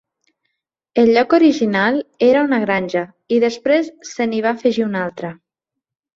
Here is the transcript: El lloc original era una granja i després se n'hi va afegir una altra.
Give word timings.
El 1.01 1.11
lloc 1.17 1.35
original 1.37 1.99
era 2.29 2.41
una 2.47 2.59
granja 2.65 3.05
i 3.37 3.41
després 3.45 3.93
se 4.15 4.29
n'hi 4.33 4.43
va 4.49 4.57
afegir 4.59 4.89
una 4.89 5.05
altra. 5.11 5.33